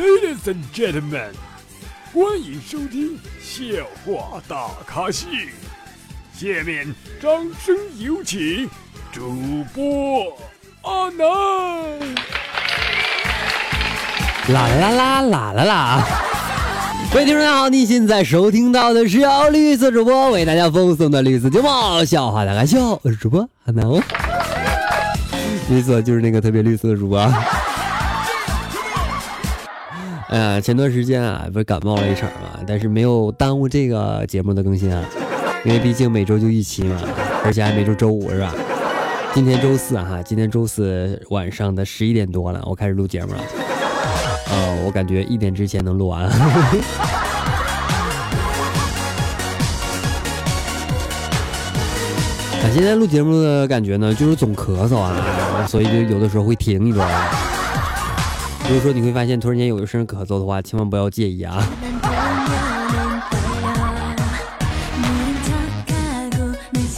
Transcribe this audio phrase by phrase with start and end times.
[0.00, 1.28] Ladies and gentlemen，
[2.14, 5.26] 欢迎收听笑话大咖秀。
[6.34, 6.86] 下面
[7.20, 7.30] 掌
[7.62, 8.66] 声有请
[9.12, 10.34] 主播
[10.80, 11.26] 阿南。
[14.48, 16.06] 啦啦啦啦啦啦！
[17.12, 21.68] 各位听众大家好，你现在收听到的是由绿色主播为大家奉送的绿色节目
[22.06, 24.02] 《笑话大咖秀》，我是主播阿南哦。
[25.68, 27.30] 绿色就是那个特别绿色的主播。
[30.30, 35.02] 哎呀，前段时间啊，不是感冒了一场嘛，但是没有耽误这个节目的更新啊，
[35.64, 37.00] 因为毕竟每周就一期嘛，
[37.44, 38.54] 而且还每周周五是吧？
[39.34, 43.40] 今天周四哈，今天周四晚上的十一点多了，我开始录节目了。
[44.52, 46.22] 呃，我感觉一点之前能录完。
[46.22, 46.32] 啊，
[52.72, 57.08] 现在录节目的感觉呢，就是总咳嗽啊，所以就有的时候会停一段。
[58.70, 61.66] 如果说你会发现突然间有一声咳嗽的话，千万不要介意啊。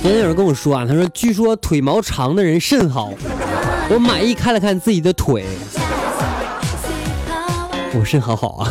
[0.02, 3.10] 昨天有人跟我说啊，他说据说腿毛长的人肾好。
[3.88, 5.46] 我满意看了看自己的腿，
[7.94, 8.70] 我肾好好啊。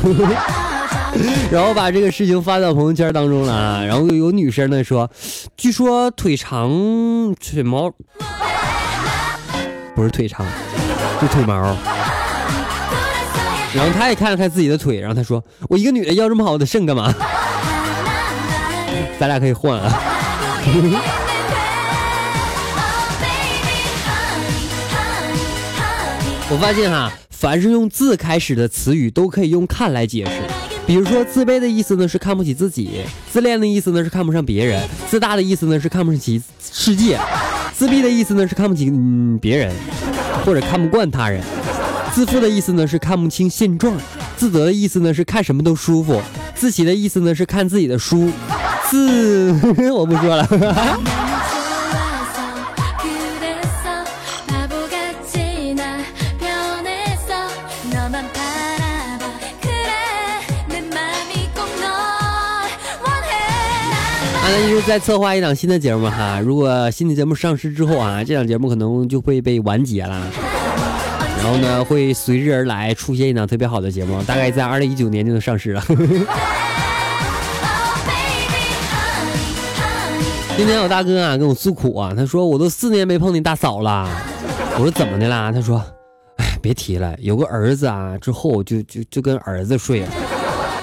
[1.52, 3.84] 然后把这个事情发到朋友圈当中了啊。
[3.84, 5.10] 然后有女生呢说，
[5.58, 6.70] 据说腿长
[7.34, 7.92] 腿毛
[9.96, 10.46] 不是腿长，
[11.20, 11.76] 是腿毛。
[13.74, 17.14] 然后他也看了看自己的腿，然后他说：“我一个女的要这么好的肾干嘛？
[19.18, 19.90] 咱俩可以换啊。”
[26.50, 30.32] 我发现哈，凡是用字开始的词语都可以用看来解释。
[30.86, 37.16] 比如说，自卑的意思呢是看不起自己；自恋的意思呢是看不上别人；自大的意思呢是看不起世界；
[37.74, 39.74] 自闭的意思呢是看不起嗯别人，
[40.46, 41.42] 或者看不惯他人。
[42.14, 43.96] 自负的意思呢是看不清现状，
[44.36, 46.22] 自责的意思呢是看什么都舒服，
[46.54, 48.30] 自喜的意思呢是看自己的书，
[48.90, 49.52] 自
[49.92, 50.48] 我不说了。
[64.44, 70.22] 阿南一直在策划一档新的节目哈，如果新的节目上市之后啊，这档节目可能就会被完结了。
[71.44, 75.84] 然后呢，会随之而来出现一档特别好的节目，大概在二零一九年就能上市了。
[80.56, 84.08] 今天我大哥啊跟我诉苦啊，他说我都四年没碰你大嫂了。
[84.76, 85.52] 我说怎么的啦？
[85.52, 85.84] 他说，
[86.38, 90.10] 哎，别提了，有个儿子啊，之后就就就跟儿子睡了，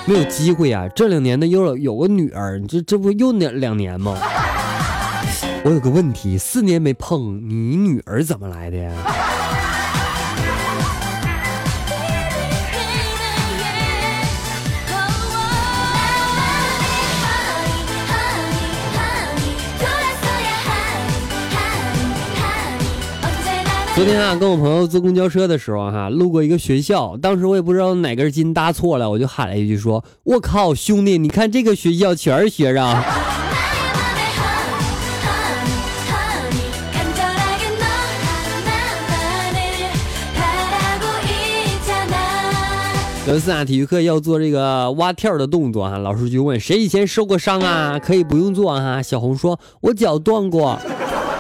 [0.07, 0.89] 没有机会啊。
[0.89, 4.19] 这两年呢又有个女儿，这这不又两两年吗？
[5.65, 8.91] 我有个问题，四年没碰你女儿怎么来的呀？
[23.99, 32.87] 昨天啊，跟我朋友坐公交车的时候，哈，路过一个学校，当时我也不知道哪根筋搭错了，我就喊了一句说：“我靠，兄弟，你看这个学校全是学生。”
[43.27, 47.99] 有一次啊，体育课要做这个蛙跳的动作哈，老师就问谁以前受过伤啊？
[47.99, 49.03] 可以不用做哈。
[49.03, 50.79] 小红说：“我脚断过。”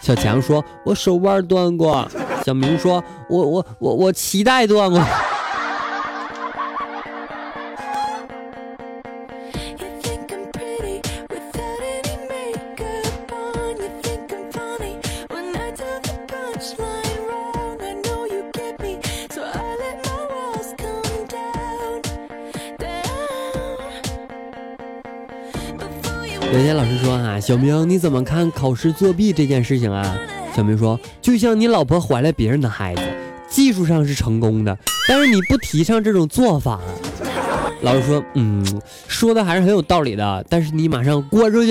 [0.03, 2.05] 小强说：“我手腕断过。”
[2.49, 4.99] 小明说：“我我我我脐带断过。”
[26.51, 30.17] 有天老师说：“啊，小明，你怎么看考试作弊这件事情啊？”
[30.59, 33.03] 小明说：“就像你老婆怀了别人的孩子，
[33.49, 34.77] 技术上是成功的，
[35.09, 36.81] 但是你不提倡这种做法。”
[37.83, 38.67] 老师说：“嗯，
[39.07, 41.71] 说的还是很有道理的，但是你马上滚出去。”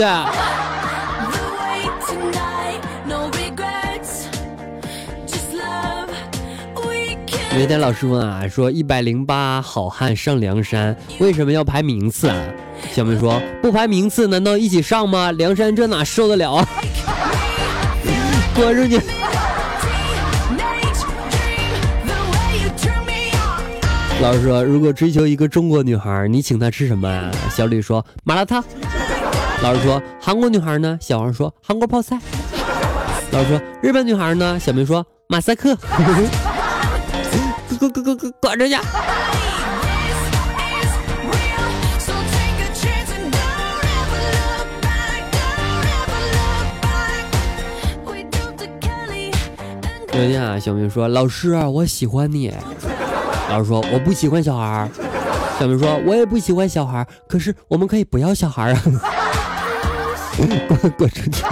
[7.58, 12.42] 有一天老师问啊，说一百零八好汉上梁山，为什么要排名次啊？
[12.94, 15.34] 小明说：“不排名次，难道一起上吗？
[15.34, 16.66] 梁山这哪受得了啊？”
[18.58, 19.00] 滚出去！
[24.20, 27.30] 老师说，如果追求一个中国女孩，你请她吃什么啊？
[27.52, 28.64] 小李说麻辣烫。
[29.62, 30.98] 老师说韩国女孩呢？
[31.00, 32.18] 小王说韩国泡菜。
[33.30, 34.60] 老师说日本女孩呢？
[34.60, 35.78] 小明说马赛克。
[37.70, 39.37] 滚滚滚滚滚，出去！
[50.18, 52.52] 有一天啊，小明说：“老师，我喜欢你。”
[53.52, 54.90] 老师说：“我不喜欢小孩。”
[55.60, 58.82] 小明说：“我也不喜欢小孩，可是我们可以不要小孩啊。”
[60.36, 61.44] 滚滚出去！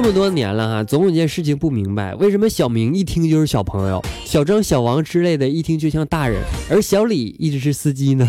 [0.00, 6.40] 这么多年了哈，总有件事情不明白，为什么小明一听就是小朋友，小张、小王之类的一听就像大人，
[6.70, 8.28] 而小李一直是司机呢？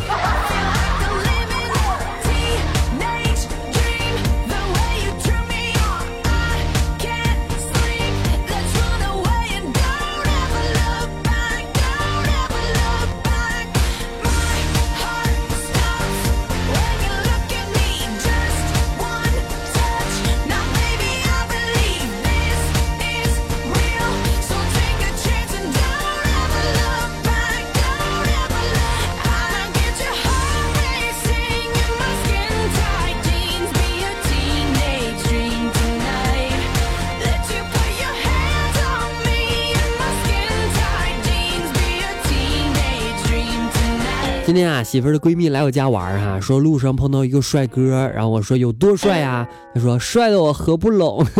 [44.59, 49.47] 天啊，媳妇儿的闺蜜来我家玩哈，说路上碰到一个帅哥，然后我说有多帅呀？
[49.73, 51.25] 她说帅的我合不拢。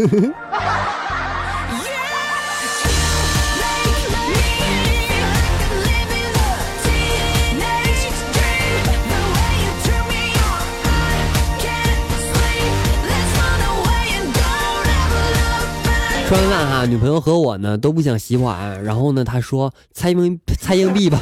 [16.25, 21.19] 吃完饭哈，女朋友和我呢都不想洗碗，然后呢，她说猜硬猜硬币吧。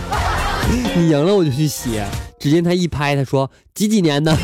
[0.95, 2.01] 你赢了我就去洗。
[2.39, 4.37] 只见他一拍，他说几几年的。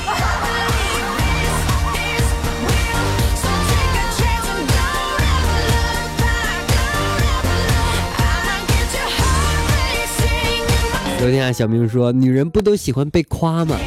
[11.19, 13.77] 昨天啊，小明说女人不都喜欢被夸吗？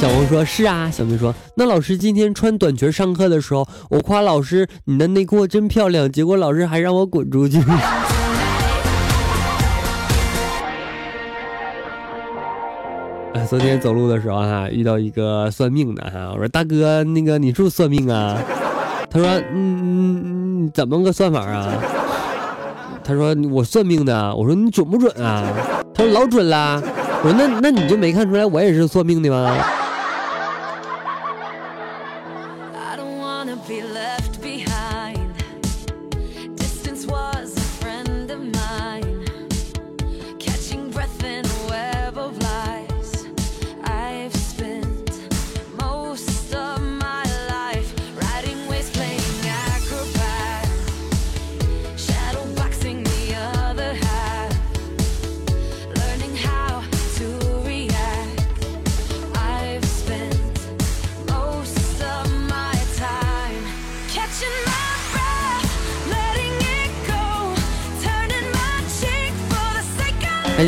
[0.00, 0.90] 小红说是啊。
[0.90, 7.62] 小明说那老师今天穿短裙上课的时候，我夸老师你的内裤真漂亮，结果老师还让我滚出去。
[13.48, 18.36] 昨天走路的时候哈，遇到一个算命的哈，我说大哥，那个你是不是算命啊？
[19.10, 20.22] 他说嗯嗯
[20.64, 21.72] 嗯，怎么个算法啊？
[23.04, 25.44] 他说我算命的，我说你准不准啊？
[25.94, 26.82] 他说老准啦。
[27.22, 29.56] 我说那那你就没看出来我也是算命的吗？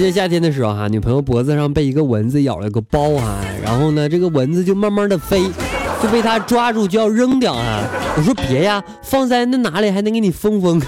[0.07, 5.43] 在夏天的时候哈，女朋友脖子上被一个蚊子咬了个包哈，然后呢，这个蚊子就慢慢的飞，
[6.01, 7.83] 就被他抓住就要扔掉啊。
[8.17, 10.81] 我说别呀，放在那哪里还能给你封封。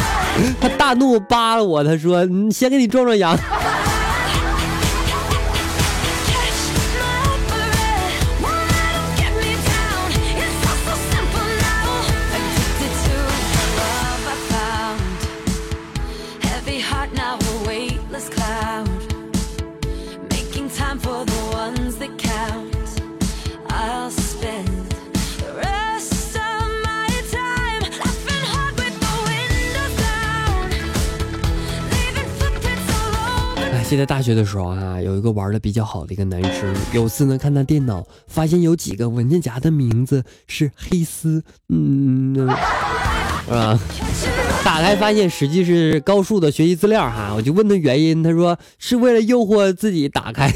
[0.58, 3.38] 他大怒扒了我，他说你先给你壮壮阳。
[33.94, 42.44] 记得大学的时候啊，有一个玩的比较好的一个男生，有次呢看他电脑，发现有几个文件夹的名字是黑丝，嗯，是
[43.48, 43.78] 吧？
[44.64, 50.52] 打开发现实际是高数的学习资料哈，我就问他原因，他说是为了诱惑自己打开。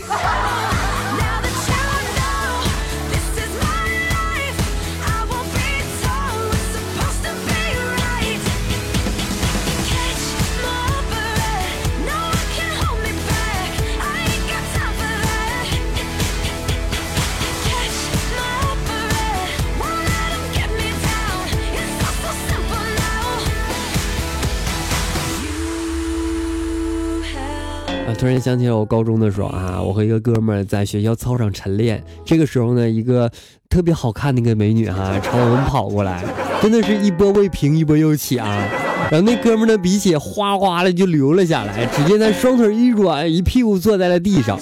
[28.19, 32.03] 突然想起了我高中的时候啊，我和一个哥们儿在学校操场晨练。
[32.25, 33.31] 这个时候呢，一个
[33.71, 36.25] 特别好看的一个美女哈， 朝我们跑过来，
[36.61, 38.69] 真的是一波未平一波又起啊！
[39.09, 44.59] 然后那哥们儿的鼻血哗哗的就流了下来，只见他双腿一软，一屁股坐在了地上。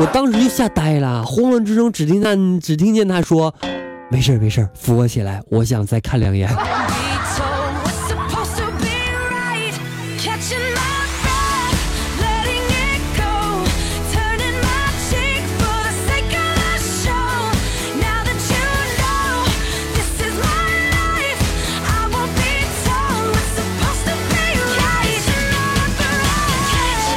[0.00, 3.54] 我当时就吓呆了，慌乱之中只听他只听见他说
[4.10, 6.50] ：“没事没事扶我起来，我想再看两眼。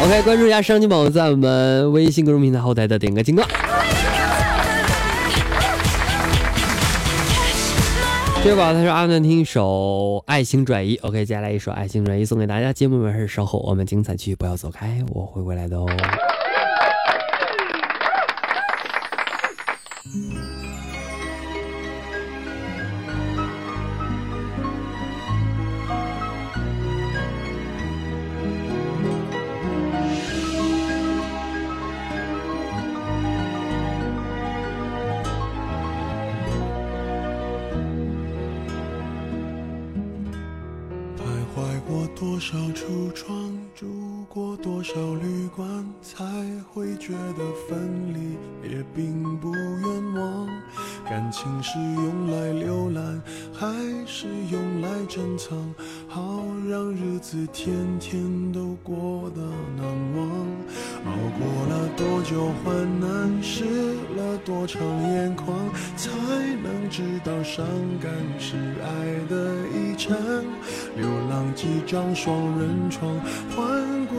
[0.10, 3.48] ”OK，关注一下商金宝在我们微信公众平台后台的点歌情况。
[8.44, 9.64] 这宝他说阿南听一首
[10.26, 12.74] 《爱情转移》，OK，接下来一首《爱情转移》送给大家。
[12.74, 15.88] 节目完事稍后我们精彩继续，不要走开，我会回来的哦。
[55.10, 55.58] 珍藏？
[56.08, 59.42] 好让日子天天都过得
[59.76, 59.84] 难
[60.16, 60.30] 忘。
[61.06, 63.66] 熬过了多久患难，湿
[64.16, 65.48] 了多长眼眶，
[65.98, 66.12] 才
[66.62, 67.66] 能知道伤
[68.00, 70.16] 感是爱的遗产。
[70.96, 73.20] 流浪几张双人床，
[73.56, 73.89] 换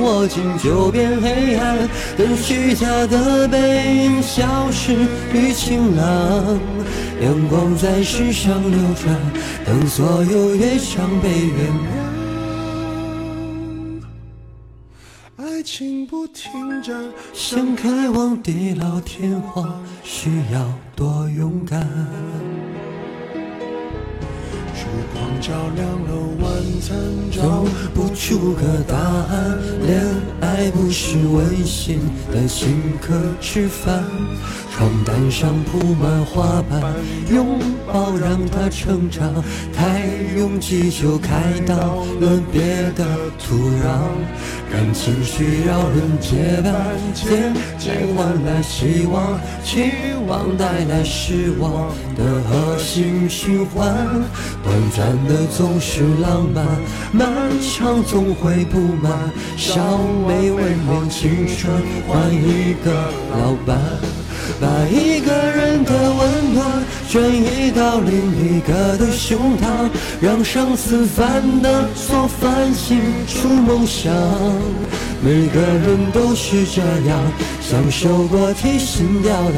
[0.00, 4.94] 握紧就变黑暗，等虚假的背影消失
[5.32, 6.58] 于晴朗。
[7.20, 9.14] 阳光在世上流转，
[9.64, 12.02] 等所有乐章被原谅。
[15.36, 16.94] 爱情不停站，
[17.32, 20.60] 想开往地老天荒，需要
[20.96, 21.80] 多勇敢。
[24.74, 26.41] 烛光照亮了我
[26.82, 26.98] 晚餐，
[27.30, 29.58] 找不出个答案。
[29.86, 30.02] 恋
[30.52, 31.98] 爱不是温馨
[32.30, 34.04] 的请客吃饭。
[34.74, 36.94] 床单上铺满花瓣，
[37.30, 39.32] 拥抱让它成长。
[39.74, 40.02] 太
[40.36, 42.60] 拥挤就开到了别
[42.96, 43.04] 的
[43.38, 44.00] 土壤。
[44.70, 46.74] 感情需要人结伴，
[47.14, 49.92] 渐渐换来希望，期
[50.26, 53.94] 望带来失望的恶性循环。
[54.64, 56.64] 短暂的总是浪漫，
[57.12, 59.30] 漫长总会不满。
[59.58, 61.72] 少美未免青春
[62.06, 62.90] 换一个
[63.30, 63.78] 老伴。
[64.60, 69.88] 把一个人的温暖转移到另一个的胸膛，
[70.20, 74.12] 让上次犯的错反省出梦想。
[75.24, 77.20] 每个人都是这样，
[77.60, 79.54] 享受过提心吊胆，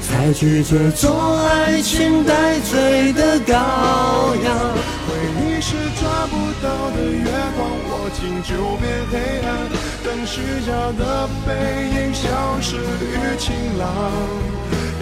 [0.00, 4.56] 才拒绝做爱情带罪的羔羊。
[5.06, 5.12] 回
[5.44, 9.48] 忆是抓不到的月光，握紧就变黑暗，
[10.04, 11.50] 等虚假的背
[11.94, 13.86] 影消失于晴朗。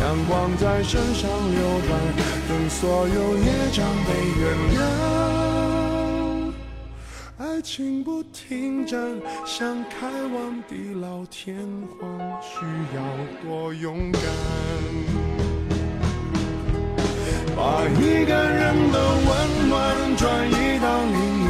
[0.00, 1.90] 阳光在身上流转，
[2.48, 4.08] 等所有业障被
[4.40, 4.42] 原
[4.74, 4.80] 谅。
[7.38, 8.98] 爱情不停站，
[9.44, 11.54] 想开往地老天
[11.98, 12.64] 荒，需
[12.96, 13.00] 要
[13.42, 14.22] 多勇敢。
[17.56, 19.28] 把一个人的温
[19.68, 19.76] 暖
[20.16, 21.49] 转移到另一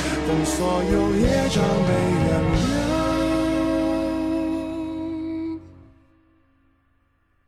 [0.31, 1.91] 等所有业障被
[2.23, 2.63] 原谅。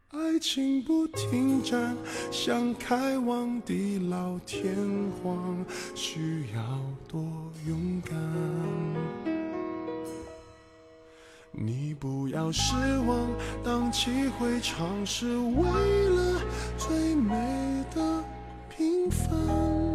[0.09, 1.95] 爱情不停站，
[2.29, 4.75] 想开往地老天
[5.23, 6.61] 荒，需要
[7.07, 7.21] 多
[7.65, 8.13] 勇敢。
[11.53, 12.75] 你不要失
[13.07, 13.17] 望，
[13.63, 16.41] 荡气回肠是为了
[16.77, 17.33] 最美
[17.95, 18.21] 的
[18.75, 19.92] 平凡。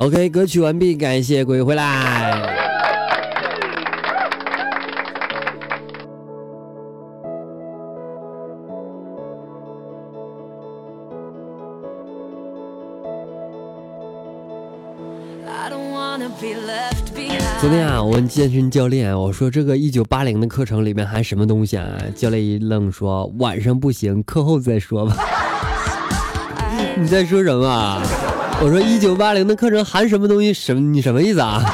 [0.00, 2.56] OK，歌曲完毕，感谢各位回来。
[17.60, 21.86] 昨天啊，我问健身教练，我说这个一九八零的课程里面含什么东西啊？
[22.16, 25.14] 教练一愣说：“晚上不行，课后再说吧。
[26.96, 28.02] ”你在说什么啊？
[28.62, 30.52] 我说一九八零的课程含什么东西？
[30.52, 30.80] 什么？
[30.80, 31.64] 你什么意思啊？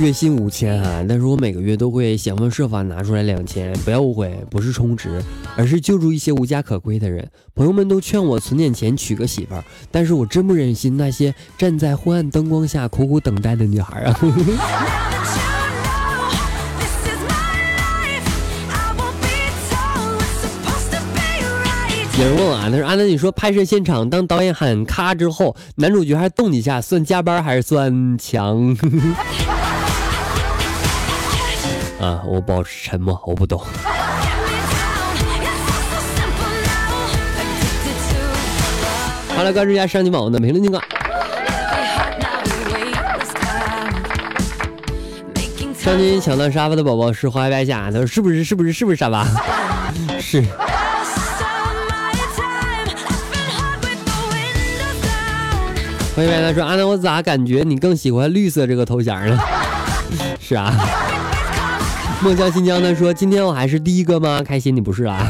[0.00, 5.22] 月薪五千啊，但是我每个月都会想方设法拿出来两千，不要误会，不是充值，
[5.56, 7.30] 而是救助一些无家可归的人。
[7.54, 9.62] 朋友们都劝我存点钱娶个媳妇儿，
[9.92, 14.18] 但是我真不忍心那些站在昏暗灯光下苦苦等待的女孩啊。
[22.18, 28.76] 有人问我啊，他说：“阿南，你说拍摄现场当导演喊咔之后，男主角还动几下，算加班还是算强？”
[31.98, 33.58] 啊，我保持沉默，我不懂。
[39.34, 40.84] 好了，关注一下上期宝宝的评论情况。
[45.78, 48.44] 上期抢到沙发的宝宝是花白下，他说：“是不是？
[48.44, 48.70] 是不是？
[48.70, 49.26] 是不是沙发？”
[50.20, 50.44] 是。
[56.14, 59.38] 欢迎白他说：“阿南，我咋感觉你更喜欢绿色这个头衔呢？”
[60.38, 60.74] 是啊。
[62.20, 64.42] 梦乡新疆他说：“今天我还是第一个吗？
[64.46, 65.26] 开心你不是啊？”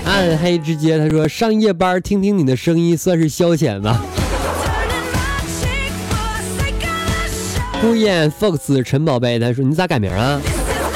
[0.06, 4.00] 暗黑之街他说：“上夜班听听你的声音算是消遣吧。
[7.82, 10.40] ”孤雁 Fox 陈宝贝他说：“你咋改名啊？”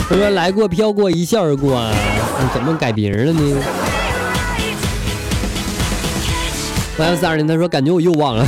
[0.09, 1.93] 他说：“来过飘过一笑而过啊，
[2.41, 3.63] 你怎么改名了呢？”
[6.99, 8.45] Y 四二零他说：“感觉我又忘了。”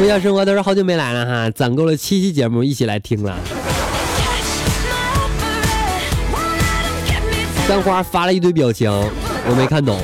[0.00, 3.38] 微笑生活他说：“好久没来了哈，攒够了七期节目，一起来听了。”
[7.68, 9.98] 三花发了一堆表情，我没看懂。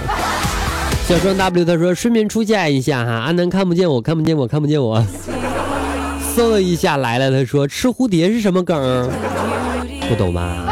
[1.08, 5.04] 小双 W 他说：“顺便出现一下哈，阿南看不见我，看不见我，看不见我。”
[6.36, 9.10] 嗖了一下来了，他说：“吃蝴蝶是什么梗？
[10.08, 10.69] 不懂吧？”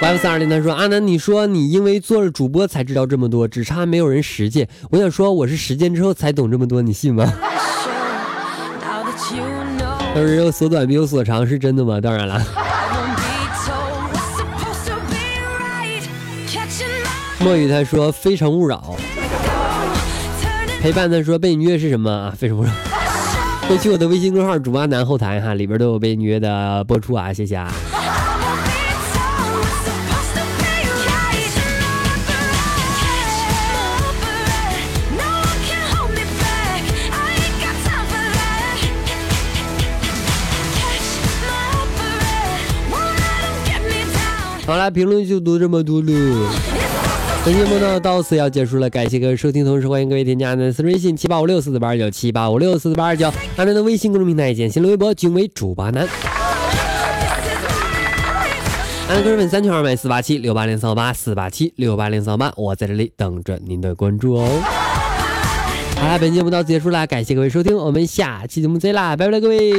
[0.00, 4.68] Y 三二零他说：“阿南，你说你因为做了主播才知道这么多，只差没有人实践。
[4.90, 7.26] 我想说，我是实践之后才懂这么多，你信吗？”
[10.14, 12.40] 他说：“有所短必有所长，是真的吗？”当然了。
[17.40, 18.96] 墨雨他说：“非诚勿扰。”
[20.80, 22.32] 陪伴他说：“被虐是什么啊？
[22.38, 22.70] 非诚勿扰。
[23.68, 27.70] ”会去我的微信公号主播阿南后台哈，里边都有被虐的播出啊，谢谢啊。
[44.68, 46.12] 好啦，评论就读这么多了。
[47.42, 56.06] 本节目呢到此要结束了，感谢各位收听，同时欢迎各位添加阿南私人微信七八五六四四八二九七八五六四四八二九，阿南的微信公众平台简新微博均为主八南。
[59.08, 64.46] 阿南个人粉三群二百四八七六八零三八四八七六八零三八，我在这里等着您的关注哦。
[65.96, 69.72] 好啦，本节目到此结束啦，感谢各位收听，我们下期节目再啦，拜拜了各位。